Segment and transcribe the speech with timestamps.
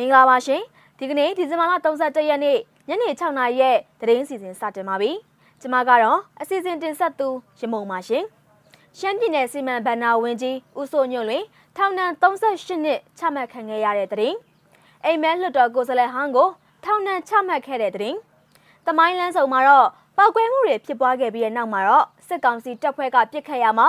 [0.00, 0.62] မင်္ဂလာပါရှင်
[0.98, 5.10] ဒီကနေ့ဒီဇင်ဘာလ31ရက်နေ့ညနေ6နာရီရဲ့သတင်းစီစဉ်စတင်ပါပြီ
[5.60, 7.28] ကျွန်မကတော့အစီအစဉ်တင်ဆက်သူ
[7.60, 8.24] ရမုံပါရှင်
[8.98, 11.44] ရှမ်းပြည်နယ်စီမံဘဏ္ဍာဝန်ကြီးဦးစိုးညွန့်လွင်
[11.76, 14.36] ထောင်ဒဏ်38နှစ်ချမှတ်ခံခဲ့ရတဲ့သတင်း
[15.04, 16.48] အိမ်မဲလွတ်တော်ကိုယ်စားလှယ်ဟန်းကို
[16.84, 18.18] ထောင်ဒဏ်ချမှတ်ခဲ့တဲ့သတင်း
[18.86, 23.88] တမိုင်းလန်းဆောင်မှာတော့ပောက်ကွဲမှုတွေဖြစ်ပွားခဲ့ပြီးတဲ့နောက်မှာတော့စစ်ကောင်စီတပ်ဖွဲ့ကပြစ်ခတ်ရမှာ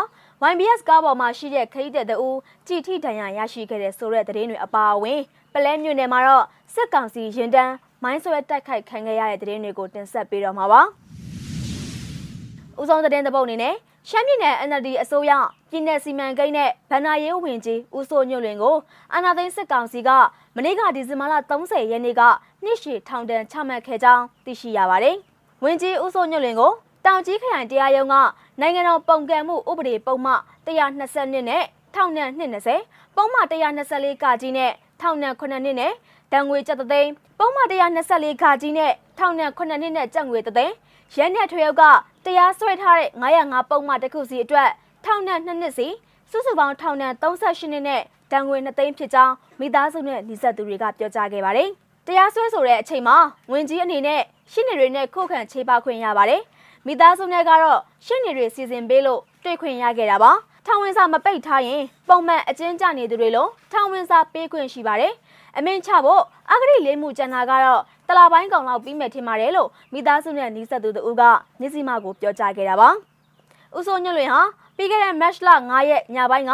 [0.51, 2.29] YBS ကားပေါ်မှာရှိတဲ့ခရီးတဲ့တူ
[2.67, 5.21] ကြည်ထိဒဏ်ရာရရှိခဲ့တဲ့ဆိုတဲ့သတင်းတွေအပါအဝင်
[5.53, 7.73] ပလဲမြို့နယ်မှာတော့စစ်ကောင်စီရင်တန်း
[8.03, 10.81] မိုင်းဆွဲတိုက်ခိုက်ခံခဲ့ရတဲ့သတင်းတွေကိုတင်ဆက်ပေးတော့မှာပါ။
[12.81, 13.75] ဦးဆုံးသတင်းတစ်ပုဒ်အနေနဲ့
[14.09, 15.31] ရှမ်းပြည်နယ် NLD အစိုးရ
[15.69, 18.77] ပြည်내စီမံကိန်းနဲ့ဗန္နာရေးဝင်ကြီးဦးစိုးညွန့်လွင်ကို
[19.13, 20.09] အာဏာသိမ်းစစ်ကောင်စီက
[20.55, 22.21] မနေ့ကဒီဇင်ဘာလ30ရက်နေ့က
[22.63, 25.15] နှစ်ရှည်ထောင်ဒဏ်ချမှတ်ခဲ့ကြောင်းသိရှိရပါတယ်။
[25.63, 26.71] ဝင်ကြီးဦးစိုးညွန့်လွင်ကို
[27.05, 28.15] တောင်ကြီးခရိုင်တရားရုံးက
[28.59, 30.33] နိုင်ငံတော်ပုံကံမှုဥပဒေပုံမှ
[30.65, 31.63] 120နဲ့
[31.95, 35.93] ထောင်ဒဏ်220ပုံမှ124ကကြီးနဲ့ ထောင်ဒဏ်9နှစ်နဲ့
[36.33, 37.61] တန်ငွေကျပ်သသိန်းပုံမှ
[38.01, 40.73] 124ခါကြီးနဲ့ထောင်ဒဏ်9နှစ်နဲ့ကျပ်ငွေသသိန်း
[41.15, 41.83] ရဲနဲ့ထွေအုပ်က
[42.25, 44.69] တရားစွဲထားတဲ့905ပုံမှတစ်ခုစီအတွက်
[45.05, 45.87] ထောင်ဒဏ်2နှစ်စီ
[46.31, 51.69] စုစုပေါင်းထောင်ဒဏ်38နှစ်နဲ့တန်ငွေ2သိန်းဖြစ်ကြောင်းမိသားစုနဲ့နှိဆက်သူတွေကပြောကြားခဲ့ပါတယ်။
[52.07, 53.17] တရားစွဲဆိုတဲ့အချိန်မှာ
[53.51, 54.21] ဝင်ကြီးအနေနဲ့
[54.51, 56.41] ရှင်းနေတွေနဲ့ခုခံခြေပခွင့်ရပါတယ်။
[56.87, 60.31] မိသားစုနဲ့ကတော့ရှင်းနေတွေစီစဉ်ပေးလို့တွေ့ခွင့်ရခဲ့တာပါ။
[60.65, 65.13] ထောင်ဝင်စာမပိတ်ထားရင်ပုံမှန်အကျဉ်းကျနေသူတွေလုံးထောင်ဝင်စာပေးခွင့်ရှိပါတယ်။
[65.57, 71.23] အမင်းချဖို့အဂရိလေးမှုကျန်တာကတော့တလာပိုင်းကောင်လောက်ပြီးမယ်ထင်ပါတယ်လို့မိသားစုနဲ့နီးစပ်သူတို့က
[71.59, 72.89] မြစည်းမကိုပြောကြားခဲ့တာပါ။
[73.77, 74.41] ဦးစိုးညွန့်လွင်ဟာ
[74.75, 76.53] ပြီးခဲ့တဲ့ match လ9ရက်ညပိုင်းက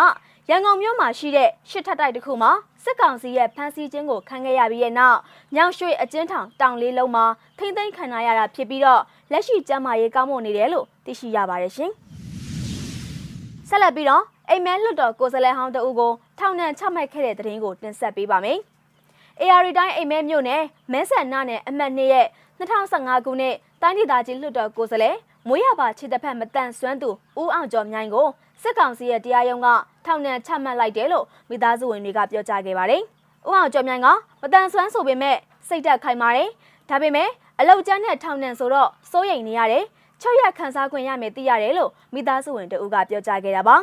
[0.50, 2.52] ရန်ကုန်မြို့မှာရှိတဲ့ရှစ်ထပ်တိုက်တစ်ခုမှာ
[2.84, 5.20] စစ်ကောင်စီရဲ့ဖမ်းဆီးခြင်းကိုခံခဲ့ရပြီးတဲ့နောက်
[5.56, 7.26] ညောင်ရွှေအကျဉ်းထောင်တောင်လေးလုံးမှာ
[7.58, 11.94] ထိမ့်သိမ်းခံရတာဖြစ်ပြီးတော့လက်ရှိကျန်းမာရေးကောင်းမွန်နေတယ်လို့သိရှိရပါတယ်ရှင်။
[13.70, 18.58] ဆက်လက်ပြီးတော့အိမ်မဲလွတ်တော်ကိုယ်စားလှယ်ဟောင်းတအူကိုထောင်ဒဏ်ချမှတ်ခဲ့တဲ့သတင်းကိုတင်ဆက်ပေးပါမယ်။
[19.42, 22.28] AR တိုင်းအိမ်မဲမြို့နယ်မဲဆန်နာနယ်အမှတ်2ရဲ့
[22.60, 25.16] 2015ခုနှစ်တိုင်းဒေသကြီးလွတ်တော်ကိုယ်စားလှယ်
[25.48, 27.10] မွေးရပါခြေတစ်ဖက်မတန်ဆွမ်းသူ
[27.42, 28.28] ဦးအောင်ကျော်မြိုင်ကို
[28.62, 29.68] စစ်ကောင်စီရဲ့တရားရုံးက
[30.06, 33.02] ထောင်ဒဏ်ချမှတ်လိုက်တယ်လို့မိသားစုဝင်တွေကပြောကြားခဲ့ပါတယ်။
[33.48, 34.08] ဦးအောင်ကျော်မြိုင်က
[34.42, 36.50] မတန်ဆွမ်းဆိုပေမဲ့စိတ်သက်ခိုင်ပါတယ်။
[36.90, 37.30] ဒါပေမဲ့
[37.60, 39.86] အလောက်ကျန်းတဲ့ထောင်ဒဏ်ဆိုတော့စိုးရိမ်နေရတယ်။
[40.22, 43.76] 6ရက်ခန်းစားခွင့်ရမယ်သိရတယ်လို့မိသားစုဝင်တဦးကပြောကြားခဲ့တာပါ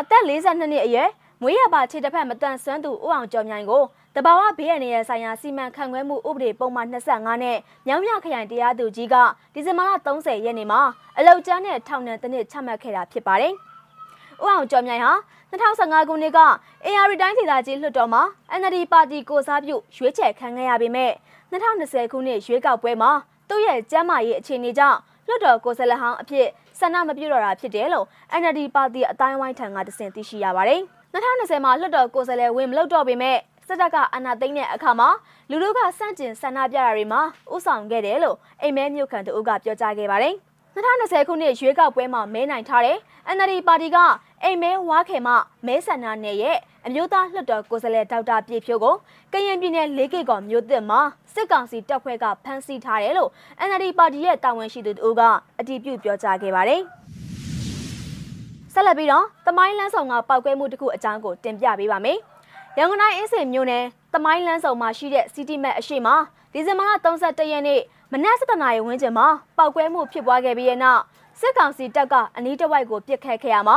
[0.00, 1.08] အသက်42နှစ်အရွယ်
[1.42, 3.82] မွေးရပါခြေတစ်ဖက်မတန်ဆွမ်းသူဦးအောင်ကျော်မြိုင်ကို
[4.16, 7.56] တဘာဝဘေးရန်ရဲ့ဆိုင်ရာစီမံခန့်ခွဲမှုဥပဒေပုံမှန်25နဲ့
[7.86, 9.14] မြောင်းမြခရိုင်တရားသူကြီးက
[9.54, 10.80] ဒီဇင်ဘာလ30ရက်နေ့မှာ
[11.18, 13.54] အလောက်ကျန်းတဲ့ထောင်ဒဏ်တစ်နှစ်ချမှတ်ခဲ့တာဖြစ်ပါတယ်။
[14.42, 15.12] ဦးအောင်ကျော်မြိုင်ဟာ
[15.50, 16.40] 2015ခုနှစ်က
[16.86, 18.22] AR တိုင်းဒေသကြီးလွှတ်တော်မှာ
[18.60, 21.12] NLD ပါတီကိုစားပြုရွေးချယ်ခံခဲ့ရပေမဲ့
[21.52, 23.10] 2020ခုနှစ်ရွေးကောက်ပွဲမှာ
[23.48, 26.46] သူ့ရဲ့ကျန်းမာရေးအခြေအနေကြောင့် လွှတ်တော်ကိုယ်စားလှယ်ဟောင်းအဖြစ်
[26.78, 28.06] ဆန္ဒမပြုတော့တာဖြစ်တယ်လို့
[28.40, 30.80] NLD ပါတီအတိုင်းဝိုင်းထံကတစင်သိရှိရပါတယ်။
[31.14, 33.36] 2020မှာလွှတ်တော်ကိုယ်စားလှယ်ဝင်မလုပ်တော့ပေမဲ့
[33.66, 35.08] စစ်တပ်ကအာဏာသိမ်းတဲ့အခါမှာ
[35.50, 37.20] လူတို့ကစန့်ကျင်ဆန္ဒပြတာတွေမှာ
[37.54, 40.34] ဥဆောင်ခဲ့တယ်လို့အိမ်မဲမြို့ခံတို့ကပြောကြားခဲ့ပါတယ်။
[40.78, 42.98] 2020ခုနှစ်ရွေးကောက်ပွဲမှာမဲနိုင်ထားတဲ့
[43.36, 43.96] NLD ပါတီက
[44.42, 45.28] အိမ်မဲဝါခေမ
[45.66, 48.94] မဲဆန္ဒနယ်ရဲ့အမျိုးသားလွှတ်တော်ကိုယ်စားလှယ်ဒေါက်တာပြည့်ဖြိုးကို
[49.32, 51.00] ကရင်ပြည်နယ်လေးကိတ်ကော်မြို့သစ်မှာ
[51.34, 53.30] စစ်ကောင်စီတပ်ဖွဲ့ကဖမ်းဆီးထားတယ်လို့
[53.68, 55.22] NLD ပါတီရဲ့တာဝန်ရှိသူတို့က
[55.58, 56.80] အတည်ပြုပြောကြားခဲ့ပါတယ်။
[58.74, 62.18] ဆက်လက်ပြီးတော့တမိုင်းလန်းဆောင်ကပောက်ကွဲမှုတစ်ခုအကြောင်းကိုတင်ပြပေးပါမယ်။
[62.78, 63.84] ရန်ကုန်တိုင်းအင်းစိန်မြို့နယ်
[64.14, 66.08] တမိုင်းလန်းဆောင်မှာရှိတဲ့စီတီမက်အရှိမ
[66.52, 67.80] ဒီဇင်ဘာလ31ရက်နေ့
[68.12, 69.26] မနက်7:00နာရီဝန်းကျင်မှာ
[69.56, 71.02] ပောက်ကွဲမှုဖြစ်ပွားခဲ့ပြီးတဲ့နောက်
[71.40, 73.76] စစ်ကောင်စီတပ်ကအနီးတစ်ဝိုက်ကိုပစ်ခတ်ခဲ့ရမှာ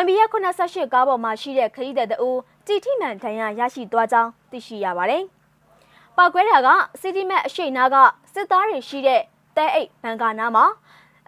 [0.00, 2.30] YB ရဲ့88ကားပေါ်မှာရှိတဲ့ခရီးသည်တအူ
[2.66, 5.22] တီထိမှန်ဒဏ်ရာရရှိသွားကြောင်းသိရှိရပါတယ်။
[6.16, 6.68] ပောက်ကွဲတာက
[7.00, 7.96] စီတီမက်အရှိနာက
[8.32, 9.20] စစ်သားတွေရှိတဲ့
[9.56, 10.64] တဲအိတ်ဘန်ကာနာမှာ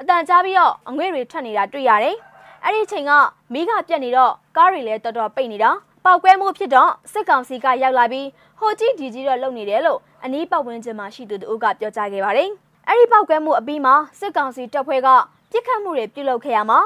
[0.01, 2.17] အတန်ကြားပြီးတော့အငွေ့တွေထွက်နေတာတွေ့ရတယ်။
[2.65, 3.13] အဲ့ဒီချိန်က
[3.53, 5.71] မီးကပြတ်နေတော့ကားတွေလည်းတော်တော်ပိတ်နေတာ
[6.05, 12.51] ပောက်ကွဲမှုဖြစ်တော့စစ်ကောင်စီကရောက်လာပြီးဟိုကြီးဒီကြီးတော့လုပ်နေတယ်လို့အနီးပတ်ဝန်းကျင်မှာရှိသူတို့ကပြောကြားခဲ့ပါတယ်။
[12.89, 15.09] အဲ့ဒီပောက်ကွဲမှုအပြီးမှာစစ်ကောင်စီတပ်ဖွဲ့က
[15.51, 16.79] ပြစ်ခတ်မှုတွေပြုလုပ်ခဲ့ရမှာ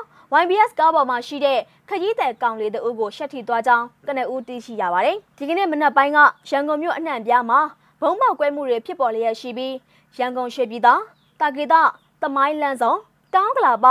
[0.42, 6.18] YBS ကားပေါ်မှာရှိတဲ့ခကြီးတဲ့ကောင်လေးတို့ကိုရှက်ထီသွားကြောင်းကနဦးသိရှိရပါတယ်။ဒီကနေ့မနက်ပိုင်းက
[6.50, 7.60] ရန်ကုန်မြို့အနှံ့ပြားမှာ
[8.00, 9.74] ဘုံပေါက်ကွဲမှုတွေဖြစ်ပေါ်လျက်ရှိပြီး
[10.18, 10.94] ရန်ကုန်ရွှေပြည်သာ
[11.40, 11.80] တာဂေတာ
[12.22, 12.98] တမိုင်းလန်းဆောင်
[13.34, 13.86] တောင်းကလာပ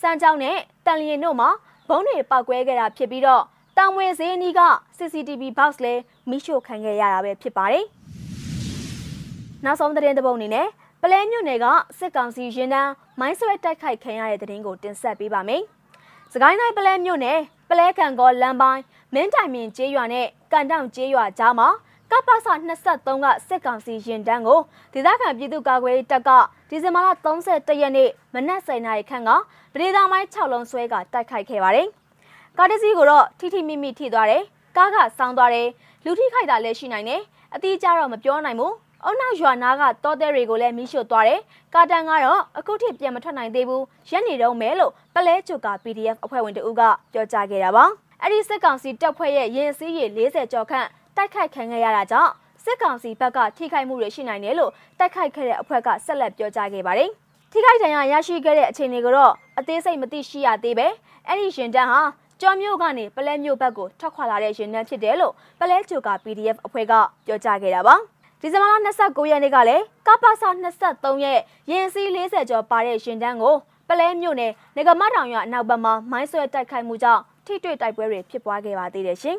[0.00, 0.56] စမ်းကြောင်းနဲ့
[0.86, 1.48] တန်လျင်တို့မှာ
[1.88, 3.44] ဘုံတွေပောက်ကွဲခဲ့တာဖြစ်ပြီးတော့
[3.78, 4.60] တောင်ဝဲဈေးအနီးက
[4.96, 5.94] CCTV box လဲ
[6.30, 7.84] မိရှို့ခံခဲ့ရတာပဲဖြစ်ပါတယ်။
[9.64, 10.68] နောက်ဆုံးသတင်းတစ်ပုဒ်အနေနဲ့
[11.02, 11.66] ပလဲမြို့နယ်က
[11.98, 15.62] စစ်ကောင်စီရင်တန်းမိုင်းဆွဲတိုက်ခိုက်ခံရတဲ့တဲ့တင်ကိုတင်ဆက်ပေးပါမယ်။
[16.32, 17.38] စကိုင်းတိုင်းပလဲမြို့နယ်
[17.70, 18.82] ပလဲခံကောလမ်းပိုင်း
[19.14, 21.68] မင်းတိုင်မြင်ကျေးရွာနဲ့ကန်တောင်ကျေးရွာကြားမှာ
[22.10, 22.36] ကပ္ပစ
[22.80, 24.60] 23ကစစ်ကောင်စီရင်တန်းကို
[24.92, 26.30] ဒေသခံပြည်သူ့ကာကွယ်တပ်က
[26.68, 29.30] ဒီဇင်ဘာလ31ရက်နေ့မနက်7:00နာရီခန့်က
[29.72, 31.88] ပဒေသာမိုင်း6လုံးဆွဲကတိုက်ခိုက်ခဲ့ပါတယ်။
[32.58, 34.42] ကားတစ်စီးကိုတော့ထိထိမိမိထိသွားတယ်။
[34.76, 35.68] ကားကဆောင်းသွားတယ်။
[36.04, 37.20] လူထိခိုက်တာလည်းရှိနိုင်တယ်။
[37.54, 38.74] အတိအကျတော့မပြောနိုင်ဘူး
[39.04, 41.40] အုံနောက်ရွာနာကတောတဲတွေကိုလည်းမိရှို့သွားတယ်
[41.74, 47.84] ကာတန်ကတော့အခုထိပြန်မထွက်နိုင်သေးဘူးရက်နေတော့မဲလို့ပလဲချွတ်က PDF အဖွဲ့ဝင်တဦးကပြောကြားခဲ့တာပါ
[48.20, 50.86] အဲ့ဒီစစ်ကောင်စီတပ်ဖွဲ့ရဲ့ရင်စည်းရေ40ကျော်ခန့်
[51.16, 52.32] တိုက်ခိုက်ခံခဲ့ရတာကြောင့်
[52.64, 57.10] စစ်ကောင်စီဘက်ကထိခိုက်မှုတွေရှိနိုင်တယ်လို့တိုက်ခိုက်ခဲ့တဲ့အဖွဲ့ကဆက်လက်ပြောကြားခဲ့ပါတယ်
[57.52, 60.86] ထိခိုက်ဒဏ်ရာရရှိခဲ့တဲ့အခြေအနေကတော့အသေးစိတ်မသိရှိရသေးပဲ
[61.26, 62.02] အဲ့ဒီရှင်တန်းဟာ
[62.44, 66.92] ကျော်မြို့ကနေပလဲမြို့ဘက်ကိုထွက်ခွာလာတဲ့ရင်တန်းဖြစ်တယ်လို့ပလဲချိုက PDF အဖွဲ့က
[67.26, 67.94] ပြောကြားခဲ့တာပါ
[68.40, 70.32] ဒီဇင်ဘာလ29ရက်နေ့ကလည်းကပ္ပစ
[70.80, 73.54] 23ရက်ရင်စီး40ကျော်ပါတဲ့ရှင်တန်းကို
[73.88, 79.36] ပလဲမြို့နယ်ငကမတောင်ရွာအနောက်ဘက်မှာမိုင်းဆွဲတိုက်ခိုက်မှုကြောင့်ထိတွေ့တိုက်ပွဲတွေဖြစ်ပွားခဲ့ပါသေးတယ်ရှင်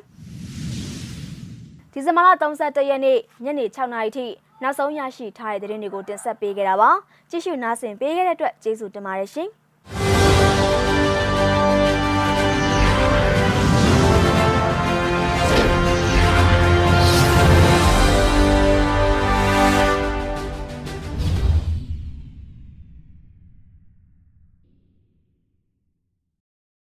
[1.91, 4.25] ဒီဇင်ဘာလ31ရက်နေ့ညနေ6နာရီထိ
[4.61, 6.91] နောက်ဆုံးရရှိထားတဲ့သတင်းတွေကိုတင်ဆက်ပေးခဲ့တာပါ
[7.29, 10.14] ကြည့်ရှုနားဆင်ပေးခဲ့တဲ့အတွက်ကျေးဇူးတင်ပါတယ်ရှင်